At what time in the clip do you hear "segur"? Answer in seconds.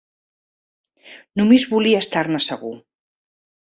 2.51-2.77